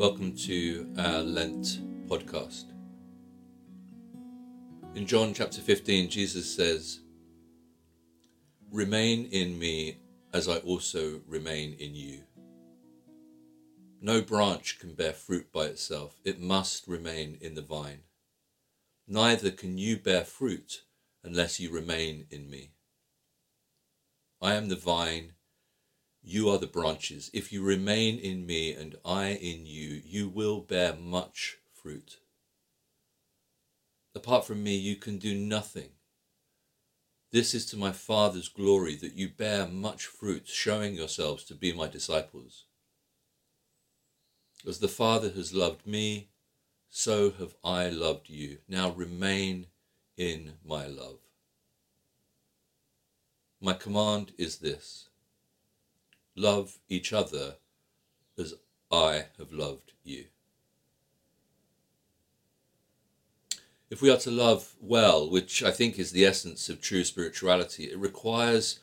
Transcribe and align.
Welcome 0.00 0.34
to 0.46 0.90
our 0.96 1.20
Lent 1.20 1.78
podcast. 2.08 2.72
In 4.94 5.04
John 5.06 5.34
chapter 5.34 5.60
15, 5.60 6.08
Jesus 6.08 6.56
says, 6.56 7.00
Remain 8.72 9.26
in 9.26 9.58
me 9.58 9.98
as 10.32 10.48
I 10.48 10.56
also 10.60 11.20
remain 11.28 11.76
in 11.78 11.94
you. 11.94 12.22
No 14.00 14.22
branch 14.22 14.78
can 14.78 14.94
bear 14.94 15.12
fruit 15.12 15.52
by 15.52 15.64
itself, 15.66 16.18
it 16.24 16.40
must 16.40 16.88
remain 16.88 17.36
in 17.42 17.54
the 17.54 17.60
vine. 17.60 18.04
Neither 19.06 19.50
can 19.50 19.76
you 19.76 19.98
bear 19.98 20.24
fruit 20.24 20.80
unless 21.22 21.60
you 21.60 21.70
remain 21.70 22.24
in 22.30 22.48
me. 22.48 22.70
I 24.40 24.54
am 24.54 24.70
the 24.70 24.76
vine 24.76 25.34
you 26.30 26.48
are 26.48 26.58
the 26.58 26.66
branches. 26.66 27.28
If 27.34 27.52
you 27.52 27.60
remain 27.60 28.18
in 28.18 28.46
me 28.46 28.72
and 28.72 28.94
I 29.04 29.30
in 29.30 29.66
you, 29.66 30.00
you 30.04 30.28
will 30.28 30.60
bear 30.60 30.94
much 30.94 31.58
fruit. 31.72 32.18
Apart 34.14 34.46
from 34.46 34.62
me, 34.62 34.76
you 34.76 34.94
can 34.94 35.18
do 35.18 35.34
nothing. 35.34 35.90
This 37.32 37.52
is 37.52 37.66
to 37.66 37.76
my 37.76 37.90
Father's 37.90 38.48
glory 38.48 38.94
that 38.96 39.14
you 39.14 39.28
bear 39.28 39.66
much 39.66 40.06
fruit, 40.06 40.46
showing 40.46 40.94
yourselves 40.94 41.42
to 41.44 41.54
be 41.54 41.72
my 41.72 41.88
disciples. 41.88 42.64
As 44.66 44.78
the 44.78 44.88
Father 44.88 45.30
has 45.30 45.52
loved 45.52 45.84
me, 45.84 46.28
so 46.88 47.30
have 47.32 47.54
I 47.64 47.88
loved 47.88 48.28
you. 48.28 48.58
Now 48.68 48.90
remain 48.90 49.66
in 50.16 50.54
my 50.64 50.86
love. 50.86 51.18
My 53.60 53.72
command 53.72 54.32
is 54.38 54.58
this 54.58 55.09
Love 56.40 56.78
each 56.88 57.12
other 57.12 57.56
as 58.38 58.54
I 58.90 59.26
have 59.36 59.52
loved 59.52 59.92
you. 60.02 60.24
If 63.90 64.00
we 64.00 64.10
are 64.10 64.16
to 64.16 64.30
love 64.30 64.74
well, 64.80 65.28
which 65.28 65.62
I 65.62 65.70
think 65.70 65.98
is 65.98 66.12
the 66.12 66.24
essence 66.24 66.70
of 66.70 66.80
true 66.80 67.04
spirituality, 67.04 67.84
it 67.84 67.98
requires 67.98 68.80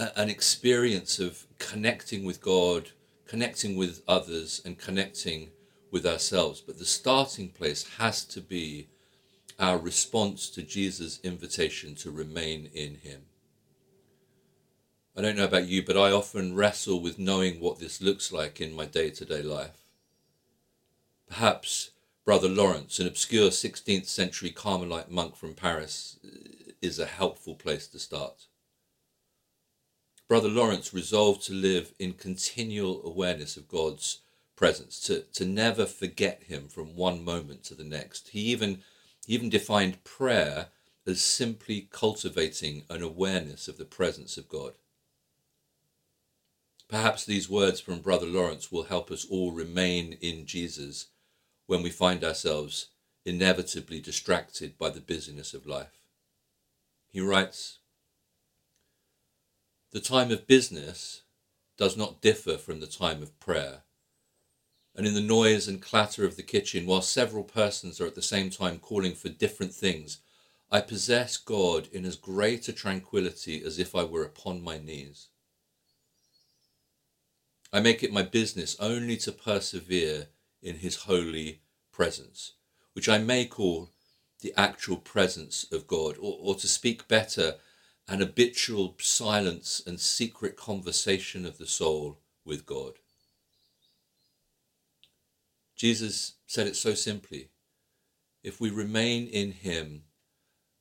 a, 0.00 0.18
an 0.18 0.28
experience 0.28 1.20
of 1.20 1.46
connecting 1.58 2.24
with 2.24 2.40
God, 2.40 2.90
connecting 3.24 3.76
with 3.76 4.02
others, 4.08 4.60
and 4.64 4.76
connecting 4.76 5.50
with 5.92 6.04
ourselves. 6.04 6.60
But 6.60 6.80
the 6.80 6.84
starting 6.84 7.50
place 7.50 7.86
has 7.98 8.24
to 8.24 8.40
be 8.40 8.88
our 9.60 9.78
response 9.78 10.50
to 10.50 10.62
Jesus' 10.62 11.20
invitation 11.22 11.94
to 11.96 12.10
remain 12.10 12.68
in 12.74 12.96
Him. 12.96 13.26
I 15.16 15.22
don't 15.22 15.36
know 15.36 15.44
about 15.44 15.68
you, 15.68 15.84
but 15.84 15.96
I 15.96 16.10
often 16.10 16.56
wrestle 16.56 17.00
with 17.00 17.20
knowing 17.20 17.60
what 17.60 17.78
this 17.78 18.02
looks 18.02 18.32
like 18.32 18.60
in 18.60 18.74
my 18.74 18.84
day 18.84 19.10
to 19.10 19.24
day 19.24 19.42
life. 19.42 19.84
Perhaps 21.28 21.90
Brother 22.24 22.48
Lawrence, 22.48 22.98
an 22.98 23.06
obscure 23.06 23.50
16th 23.50 24.06
century 24.06 24.50
Carmelite 24.50 25.10
monk 25.10 25.36
from 25.36 25.54
Paris, 25.54 26.18
uh, 26.24 26.72
is 26.82 26.98
a 26.98 27.06
helpful 27.06 27.54
place 27.54 27.86
to 27.88 27.98
start. 27.98 28.46
Brother 30.26 30.48
Lawrence 30.48 30.92
resolved 30.92 31.44
to 31.44 31.52
live 31.52 31.92
in 31.98 32.14
continual 32.14 33.06
awareness 33.06 33.56
of 33.56 33.68
God's 33.68 34.20
presence, 34.56 34.98
to, 35.00 35.20
to 35.34 35.44
never 35.44 35.86
forget 35.86 36.44
him 36.44 36.66
from 36.66 36.96
one 36.96 37.22
moment 37.22 37.62
to 37.64 37.74
the 37.74 37.84
next. 37.84 38.28
He 38.28 38.40
even, 38.40 38.82
he 39.26 39.34
even 39.34 39.50
defined 39.50 40.02
prayer 40.02 40.68
as 41.06 41.20
simply 41.20 41.88
cultivating 41.92 42.84
an 42.88 43.02
awareness 43.02 43.68
of 43.68 43.76
the 43.76 43.84
presence 43.84 44.36
of 44.36 44.48
God. 44.48 44.72
Perhaps 46.94 47.24
these 47.24 47.48
words 47.48 47.80
from 47.80 47.98
Brother 47.98 48.24
Lawrence 48.24 48.70
will 48.70 48.84
help 48.84 49.10
us 49.10 49.26
all 49.28 49.50
remain 49.50 50.16
in 50.20 50.46
Jesus 50.46 51.06
when 51.66 51.82
we 51.82 51.90
find 51.90 52.22
ourselves 52.22 52.90
inevitably 53.24 53.98
distracted 53.98 54.78
by 54.78 54.90
the 54.90 55.00
busyness 55.00 55.54
of 55.54 55.66
life. 55.66 56.06
He 57.10 57.20
writes 57.20 57.78
The 59.90 59.98
time 59.98 60.30
of 60.30 60.46
business 60.46 61.22
does 61.76 61.96
not 61.96 62.20
differ 62.20 62.56
from 62.56 62.78
the 62.78 62.86
time 62.86 63.24
of 63.24 63.40
prayer. 63.40 63.82
And 64.94 65.04
in 65.04 65.14
the 65.14 65.20
noise 65.20 65.66
and 65.66 65.82
clatter 65.82 66.24
of 66.24 66.36
the 66.36 66.44
kitchen, 66.44 66.86
while 66.86 67.02
several 67.02 67.42
persons 67.42 68.00
are 68.00 68.06
at 68.06 68.14
the 68.14 68.22
same 68.22 68.50
time 68.50 68.78
calling 68.78 69.16
for 69.16 69.30
different 69.30 69.74
things, 69.74 70.18
I 70.70 70.80
possess 70.80 71.38
God 71.38 71.88
in 71.90 72.04
as 72.04 72.14
great 72.14 72.68
a 72.68 72.72
tranquillity 72.72 73.64
as 73.64 73.80
if 73.80 73.96
I 73.96 74.04
were 74.04 74.22
upon 74.22 74.62
my 74.62 74.78
knees. 74.78 75.26
I 77.74 77.80
make 77.80 78.04
it 78.04 78.12
my 78.12 78.22
business 78.22 78.76
only 78.78 79.16
to 79.16 79.32
persevere 79.32 80.28
in 80.62 80.76
his 80.76 80.94
holy 80.94 81.62
presence, 81.90 82.52
which 82.92 83.08
I 83.08 83.18
may 83.18 83.46
call 83.46 83.90
the 84.42 84.54
actual 84.56 84.96
presence 84.96 85.66
of 85.72 85.88
God, 85.88 86.16
or, 86.20 86.38
or 86.40 86.54
to 86.54 86.68
speak 86.68 87.08
better, 87.08 87.56
an 88.06 88.20
habitual 88.20 88.94
silence 89.00 89.82
and 89.84 89.98
secret 89.98 90.56
conversation 90.56 91.44
of 91.44 91.58
the 91.58 91.66
soul 91.66 92.20
with 92.44 92.64
God. 92.64 92.92
Jesus 95.74 96.34
said 96.46 96.68
it 96.68 96.76
so 96.76 96.94
simply. 96.94 97.48
If 98.44 98.60
we 98.60 98.70
remain 98.70 99.26
in 99.26 99.50
him, 99.50 100.04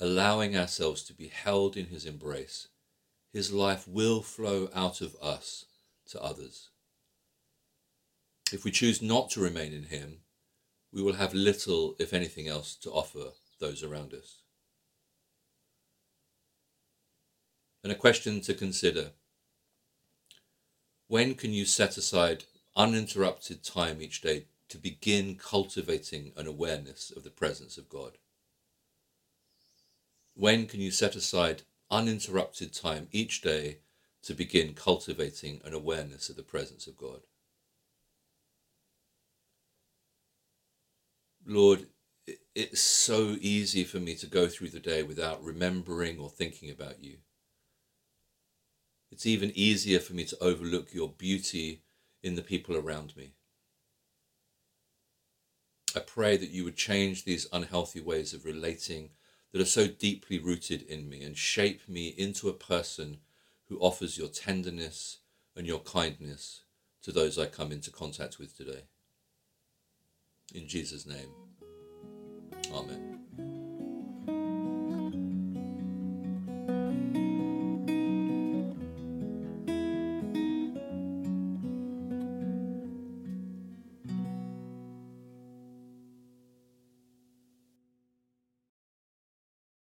allowing 0.00 0.56
ourselves 0.56 1.04
to 1.04 1.12
be 1.12 1.28
held 1.28 1.76
in 1.76 1.86
his 1.86 2.04
embrace, 2.04 2.66
his 3.32 3.52
life 3.52 3.86
will 3.86 4.22
flow 4.22 4.68
out 4.74 5.00
of 5.00 5.14
us 5.22 5.66
to 6.08 6.20
others. 6.20 6.70
If 8.52 8.64
we 8.64 8.70
choose 8.70 9.00
not 9.00 9.30
to 9.30 9.40
remain 9.40 9.72
in 9.72 9.84
Him, 9.84 10.18
we 10.92 11.02
will 11.02 11.14
have 11.14 11.34
little, 11.34 11.94
if 11.98 12.12
anything 12.12 12.48
else, 12.48 12.74
to 12.76 12.90
offer 12.90 13.32
those 13.60 13.82
around 13.82 14.12
us. 14.12 14.42
And 17.82 17.92
a 17.92 17.96
question 17.96 18.40
to 18.42 18.54
consider 18.54 19.12
when 21.06 21.34
can 21.34 21.52
you 21.52 21.64
set 21.64 21.96
aside 21.96 22.44
uninterrupted 22.76 23.64
time 23.64 24.00
each 24.00 24.20
day 24.20 24.46
to 24.68 24.78
begin 24.78 25.34
cultivating 25.36 26.32
an 26.36 26.46
awareness 26.46 27.10
of 27.14 27.24
the 27.24 27.30
presence 27.30 27.78
of 27.78 27.88
God? 27.88 28.18
When 30.34 30.66
can 30.66 30.80
you 30.80 30.90
set 30.90 31.16
aside 31.16 31.62
uninterrupted 31.90 32.72
time 32.72 33.08
each 33.10 33.40
day 33.40 33.78
to 34.22 34.34
begin 34.34 34.74
cultivating 34.74 35.60
an 35.64 35.74
awareness 35.74 36.28
of 36.28 36.36
the 36.36 36.42
presence 36.42 36.86
of 36.86 36.96
God? 36.96 37.22
Lord, 41.50 41.88
it's 42.54 42.80
so 42.80 43.36
easy 43.40 43.82
for 43.82 43.98
me 43.98 44.14
to 44.14 44.28
go 44.28 44.46
through 44.46 44.68
the 44.68 44.78
day 44.78 45.02
without 45.02 45.42
remembering 45.42 46.20
or 46.20 46.30
thinking 46.30 46.70
about 46.70 47.02
you. 47.02 47.16
It's 49.10 49.26
even 49.26 49.50
easier 49.56 49.98
for 49.98 50.12
me 50.12 50.24
to 50.26 50.38
overlook 50.40 50.94
your 50.94 51.08
beauty 51.08 51.82
in 52.22 52.36
the 52.36 52.42
people 52.42 52.76
around 52.76 53.16
me. 53.16 53.32
I 55.96 55.98
pray 55.98 56.36
that 56.36 56.50
you 56.50 56.62
would 56.62 56.76
change 56.76 57.24
these 57.24 57.48
unhealthy 57.52 58.00
ways 58.00 58.32
of 58.32 58.44
relating 58.44 59.10
that 59.50 59.60
are 59.60 59.64
so 59.64 59.88
deeply 59.88 60.38
rooted 60.38 60.82
in 60.82 61.08
me 61.08 61.24
and 61.24 61.36
shape 61.36 61.88
me 61.88 62.14
into 62.16 62.48
a 62.48 62.52
person 62.52 63.18
who 63.68 63.80
offers 63.80 64.16
your 64.16 64.28
tenderness 64.28 65.18
and 65.56 65.66
your 65.66 65.80
kindness 65.80 66.62
to 67.02 67.10
those 67.10 67.40
I 67.40 67.46
come 67.46 67.72
into 67.72 67.90
contact 67.90 68.38
with 68.38 68.56
today. 68.56 68.84
In 70.52 70.66
Jesus' 70.66 71.06
name, 71.06 71.28
Amen. 72.72 73.09